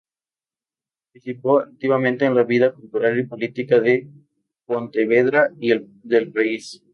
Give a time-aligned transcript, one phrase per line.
[1.13, 4.09] Participó activamente en la vida cultural y política de
[4.65, 6.83] Pontevedra y del país.